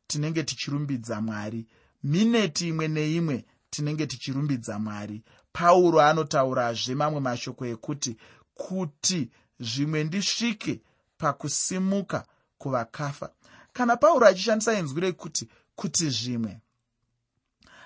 tinenge 0.06 0.42
tichirumbidza 0.42 1.20
mwari. 1.20 1.66
Mineti 2.04 2.68
imwe 2.68 2.88
neimwe 2.88 3.44
tinenge 3.74 4.06
tichirumbidza 4.06 4.78
mwari 4.78 5.22
pauro 5.52 6.00
anotaurazve 6.00 6.94
mamwe 6.94 7.20
mashoko 7.20 7.62
ekuti 7.66 8.16
kuti 8.54 9.30
zvimwe 9.60 10.04
ndisvike 10.04 10.74
pakusimuka 11.18 12.26
kuvakafa. 12.58 13.28
Kana 13.72 13.96
pauro 13.96 14.26
achishandisa 14.26 14.78
inzwi 14.78 15.00
rekuti 15.00 15.48
kuti 15.76 16.10
zvimwe 16.10 16.60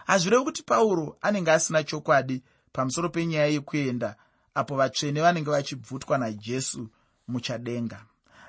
hazvirevi 0.07 0.45
kuti 0.45 0.63
pauro 0.63 1.17
anenge 1.21 1.51
asina 1.51 1.85
chokwadi 1.85 2.43
pamusoro 2.73 3.09
penyaya 3.09 3.47
yekuenda 3.47 4.17
apo 4.55 4.77
vatsvene 4.77 5.21
vanenge 5.21 5.51
vachibvutwa 5.51 6.19
najesu 6.19 6.89
muchadenga. 7.29 8.05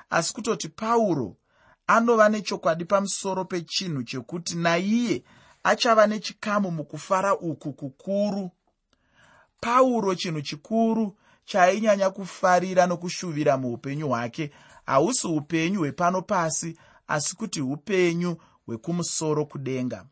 Asi 0.09 0.33
kutoti 0.33 0.69
pauro 0.69 1.37
anova 1.87 2.29
nechokwadi 2.29 2.85
pamusoro 2.85 3.45
pechinhu 3.45 4.03
chekuti 4.03 4.55
naiye 4.55 5.23
achava 5.69 6.07
nechikamu 6.07 6.71
mukufara 6.71 7.35
uku 7.37 7.73
kukuru. 7.73 8.51
Pauro 9.61 10.15
chinhu 10.15 10.41
chikuru 10.41 11.17
chaainyanya 11.45 12.09
kufarira 12.09 12.87
nokushuvira 12.87 13.57
muupenyu 13.57 14.07
hwake. 14.07 14.51
Hausi 14.85 15.27
upenyu 15.27 15.79
hwepano 15.79 16.21
pasi 16.21 16.77
asi 17.07 17.35
kuti 17.35 17.61
upenyu 17.61 18.37
hwekumusoro 18.65 19.45
kudenga. 19.45 20.05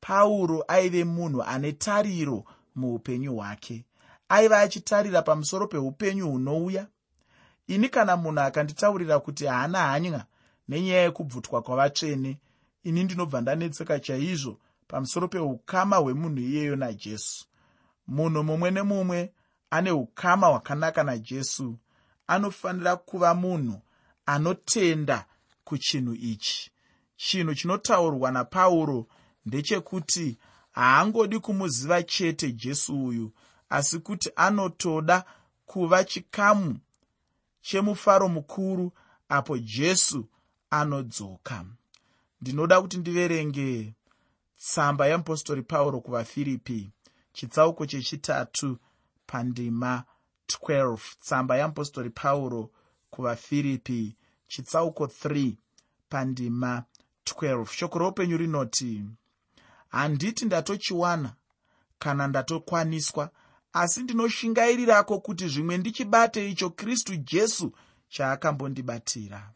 Pauro 0.00 0.64
aive 0.68 1.04
munhu 1.04 1.42
ane 1.42 1.72
tariro 1.72 2.44
muupenyu 2.74 3.34
hwake. 3.36 3.84
Aiva 4.28 4.58
achitarira 4.60 5.22
pamusoro 5.22 5.66
peupenyu 5.66 6.30
hunouya. 6.30 6.86
Ini 7.66 7.88
kana 7.88 8.16
munhu 8.16 8.40
akanditaurira 8.40 9.18
kuti 9.20 9.46
haana 9.46 9.78
hanya 9.78 10.24
nenyaya 10.68 11.02
yekubvutwa 11.02 11.62
kwavatsvene 11.62 12.38
ini 12.84 13.04
ndinobva 13.04 13.40
ndanetseka 13.40 13.98
chaizvo 14.00 14.58
pamusoro 14.90 15.28
peukama 15.28 15.96
hwemunhu 15.96 16.38
iyeyo 16.40 16.76
najesu. 16.76 17.46
Munhu 18.06 18.42
mumwe 18.44 18.70
nemumwe 18.70 19.32
ane 19.70 19.90
ukama 19.90 20.46
hwakanaka 20.46 21.02
najesu 21.04 21.78
anofanira 22.26 22.96
kuva 22.96 23.34
munhu 23.34 23.80
anotenda 24.26 25.26
kuchinhu 25.64 26.14
ichi. 26.14 26.70
Chinhu 27.16 27.54
chinotaurwa 27.54 28.30
napauro 28.30 29.06
ndechekuti 29.46 30.38
haangodi 30.72 31.38
kumuziva 31.40 32.02
chete 32.02 32.52
jesu 32.52 33.04
uyu 33.06 33.32
asi 33.68 33.98
kuti 33.98 34.30
anotoda 34.36 35.24
kuva 35.66 36.04
chikamu 36.04 36.78
chemufaro 37.60 38.28
mukuru 38.28 38.92
apo 39.28 39.58
jesu 39.58 40.28
anodzoka. 40.70 41.64
Ndinoda 42.40 42.80
kuti 42.82 42.96
ndiverenge 42.98 43.94
tsamba 44.60 45.06
yeapostori 45.06 45.62
pauro 45.62 46.00
kuvafiripi 46.00 46.92
chitsauko 47.32 47.86
chechitatu 47.86 48.78
pandima 49.26 50.04
12 50.48 50.98
tsamba 51.20 51.56
yeapostori 51.56 52.10
pauro 52.10 52.70
kuvafiripi 53.10 54.16
chitsauko 54.48 55.04
3 55.04 55.54
pandima 56.08 56.84
12 57.24 57.66
shoko 57.66 57.98
roupenyu 57.98 58.36
rinoti 58.36 59.04
handiti 59.88 60.44
ndatochiwana 60.44 61.34
kana 61.98 62.26
ndatokwaniswa 62.26 63.30
asi 63.72 64.02
ndinoshingairirako 64.02 65.20
kuti 65.20 65.48
zvimwe 65.48 65.78
ndichibate 65.78 66.50
icho 66.50 66.70
kristu 66.70 67.16
jesu 67.16 67.72
chaakambondibatira. 68.08 69.52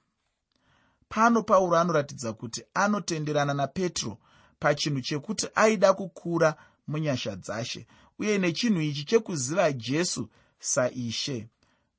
Pano 1.08 1.42
pauro 1.42 1.76
anoratidza 1.76 2.32
kuti 2.32 2.64
anotenderana 2.74 3.54
napetro 3.54 4.18
pachinhu 4.60 5.00
chekuti 5.00 5.46
aida 5.54 5.92
kukura 5.92 6.56
munyasha 6.86 7.36
dzashe 7.36 7.86
uye 8.18 8.38
nechinhu 8.38 8.80
ichi 8.80 9.04
chekuziva 9.04 9.72
jesu 9.72 10.28
saishe. 10.58 11.48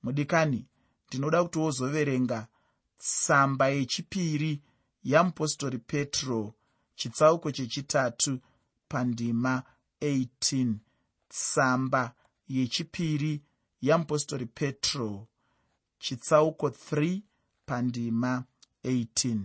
Mudikani 0.03 0.65
ndinoda 1.07 1.43
kuti 1.43 1.59
wozoverenga 1.59 2.47
tsamba 2.97 3.67
yechipiri 3.69 4.61
yamupostori 5.03 5.77
petro 5.77 6.53
chitsauko 6.95 7.51
chechitatu 7.51 8.39
pandima 8.87 9.63
18 10.01 10.73
tsamba 11.29 12.13
yechipiri 12.47 13.41
yamupostori 13.81 14.45
petro 14.45 15.27
chitsauko 15.99 16.67
3 16.67 17.21
pandima 17.65 18.43
18 18.83 19.39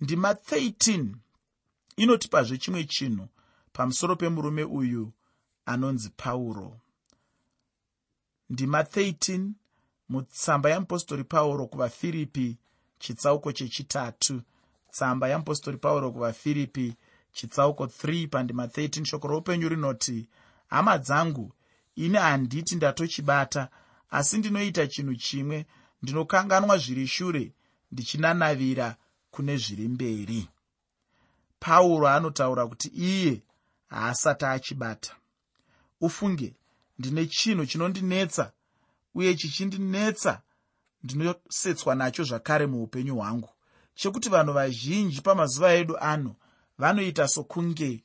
ndima 0.00 0.32
13 0.32 1.14
inotipazve 2.02 2.58
chimwe 2.58 2.84
chinhu 2.84 3.28
pamusoro 3.72 4.16
pemurume 4.16 4.64
uyu 4.64 5.12
anonzi 5.66 6.10
pauro 6.16 6.80
ndima 8.50 8.82
13 8.82 9.50
mutsamba 10.08 10.70
yamupostori 10.70 11.24
pauro 11.24 11.66
kuvafiripi 11.66 12.58
chitsauko 12.98 13.52
chechitatu. 13.52 14.42
Tsamba 14.90 15.28
yamupostori 15.28 15.76
pauro 15.76 16.12
kuvafiripi 16.12 16.96
chitsauko 17.32 17.84
3 17.84 18.28
pandima 18.28 18.66
13 18.66 19.04
shoko 19.04 19.28
roupenyu 19.28 19.68
rinoti 19.68 20.28
hama 20.66 20.98
dzangu 20.98 21.52
ini 21.94 22.16
handiti 22.16 22.76
ndatochibata 22.76 23.68
asi 24.10 24.38
ndinoita 24.38 24.86
chinhu 24.86 25.14
chimwe 25.14 25.66
ndinokanganwa 26.02 26.78
zviri 26.78 27.06
shure 27.06 27.52
ndichinanavira 27.92 28.96
kune 29.30 29.56
zviri 29.56 29.88
mberi 29.88 30.48
pauro 31.60 32.08
anotaura 32.08 32.66
kuti 32.66 32.88
iye 32.88 33.42
haasati 33.88 34.44
achibata. 34.44 35.16
Ufunge 36.00 36.54
ndine 36.98 37.26
chinhu 37.26 37.66
chinondinetsa 37.66 38.52
uye 39.14 39.34
chichindinetsa 39.34 40.42
ndinosetswa 41.02 41.94
nacho 41.94 42.24
zvakare 42.24 42.66
muupenyu 42.66 43.14
hwangu. 43.16 43.50
Chekuti 43.94 44.28
vanhu 44.28 44.52
vazhinji 44.52 45.20
pamazuva 45.20 45.72
edu 45.72 45.96
ano 45.98 46.36
vanoita 46.78 47.28
sokunge 47.28 48.04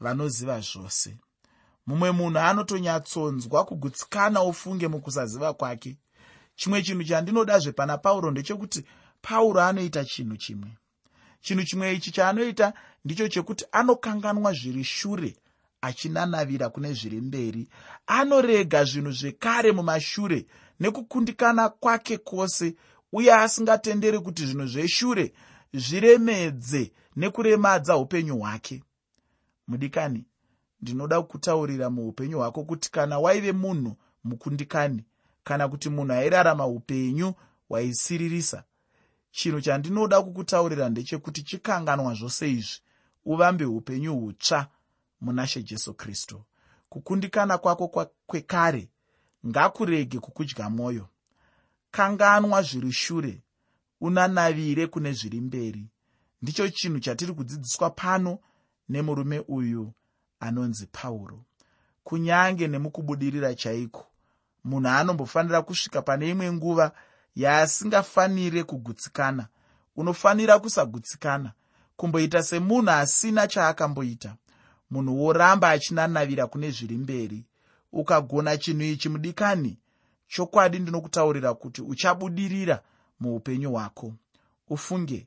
vanoziva 0.00 0.60
zvose. 0.60 1.18
Mumwe 1.86 2.10
munhu 2.10 2.38
anotonyatsonzwa 2.38 3.64
kugutsikana 3.64 4.42
ufunge 4.42 4.88
mukusaziva 4.88 5.54
kwake. 5.54 5.96
Chimwe 6.56 6.82
chinhu 6.82 7.04
chandinodazve 7.04 7.72
pana 7.72 7.98
pauro 7.98 8.30
ndechekuti 8.30 8.84
pauro 9.22 9.60
anoita 9.62 10.04
chinhu 10.04 10.36
chimwe 10.36 10.70
chinhu 11.40 11.64
chimwe 11.64 11.94
ichi 11.94 12.10
chaanoita 12.10 12.72
ndicho 13.04 13.28
chekuti 13.28 13.64
anokanganwa 13.72 14.52
zviri 14.52 14.84
shure 14.84 15.36
achinanavira 15.80 16.68
kune 16.68 16.92
zviri 16.92 17.20
mberi. 17.20 17.68
Anorega 18.06 18.84
zvinhu 18.84 19.12
zvekare 19.12 19.72
mumashure 19.72 20.46
nekukundikana 20.80 21.68
kwake 21.68 22.18
kwose 22.18 22.74
uye 23.12 23.34
asingatenderi 23.34 24.18
kuti 24.18 24.46
zvinhu 24.46 24.66
zveshure 24.66 25.32
zviremedze 25.72 26.92
nekuremadza 27.16 27.96
upenyu 27.96 28.38
hwake. 28.38 28.82
Mudikani 29.68 30.24
ndinoda 30.80 31.22
kutaurira 31.22 31.90
muupenyu 31.90 32.38
hwako 32.38 32.64
kuti 32.64 32.90
kana 32.90 33.18
waive 33.18 33.52
munhu 33.52 33.96
mukundikani 34.24 35.04
kana 35.44 35.68
kuti 35.68 35.90
munhu 35.90 36.12
airarama 36.12 36.66
upenyu 36.66 37.34
hwaisiririsa 37.68 38.64
chinhu 39.30 39.60
chandinoda 39.60 40.22
kukutaurira 40.22 40.88
ndechekuti 40.88 41.42
chikanganwa 41.42 42.14
zvose 42.14 42.50
izvi 42.50 42.80
uvambe 43.24 43.64
upenyu 43.64 44.20
hutsva 44.20 44.68
muna 45.20 45.46
she 45.46 45.62
jesu 45.62 45.94
kristu. 45.94 46.44
Kukundikana 46.88 47.58
kwako 47.58 48.08
kwekare 48.26 48.88
ngakurege 49.46 50.18
kukudya 50.18 50.70
mwoyo. 50.70 51.08
Kanganwa 51.90 52.62
zviri 52.62 52.92
shure 52.92 53.42
unanavire 54.00 54.86
kune 54.86 55.12
zviri 55.12 55.40
mberi. 55.40 55.86
Ndicho 56.42 56.68
chinhu 56.68 57.00
chatiri 57.00 57.32
kudzidziswa 57.32 57.90
pano 57.90 58.38
nemurume 58.88 59.44
uyu 59.48 59.92
anonzi 60.40 60.86
pauro. 60.86 61.44
Kunyange 62.04 62.68
nemukubudirira 62.68 63.54
chaiko 63.54 64.06
munhu 64.64 64.88
anombofanira 64.88 65.62
kusvika 65.62 66.02
pane 66.02 66.30
imwe 66.30 66.52
nguva 66.52 66.92
yaasingafanire 67.38 68.64
kugutsikana. 68.64 69.48
Unofanira 69.96 70.58
kusagutsikana. 70.58 71.52
Kumboita 71.96 72.42
semunhu 72.42 72.90
asina 72.90 73.46
chaakamboita 73.46 74.36
munhu 74.90 75.24
woramba 75.24 75.70
achinanavira 75.70 76.46
kune 76.46 76.70
zviri 76.70 76.96
mberi. 76.98 77.44
Ukagona 77.92 78.56
chinhu 78.56 78.82
ichi 78.82 79.08
mudikani 79.08 79.78
chokwadi 80.28 80.78
ndinokutaurira 80.78 81.54
kuti 81.54 81.82
uchabudirira 81.82 82.82
muupenyu 83.20 83.70
hwako. 83.72 84.14
Ufunge 84.68 85.26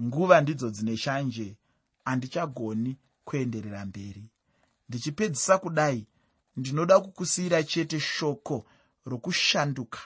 nguva 0.00 0.40
ndidzo 0.40 0.70
dzine 0.70 0.96
shanje. 0.96 1.56
Handichagoni 2.04 2.96
kuenderera 3.24 3.86
mberi. 3.86 4.24
Ndichipedzisa 4.88 5.58
kudai. 5.58 6.06
Ndinoda 6.56 7.00
kukusiyira 7.00 7.62
chete 7.62 8.00
shoko 8.00 8.66
rokushanduka 9.06 9.98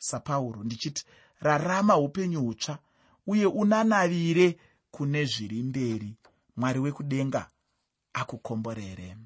sapauro 0.00 0.64
ndichiti 0.64 1.04
rarama 1.40 1.96
upenyu 1.96 2.40
hutsva 2.40 2.78
uye 3.26 3.46
unanavire 3.46 4.58
kune 4.90 5.24
zviri 5.24 5.62
mberi. 5.62 6.10
Mwari 6.56 6.78
wekudenga 6.78 7.42
akukomborere 8.12 9.16